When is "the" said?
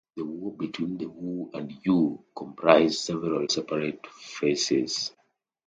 0.17-0.25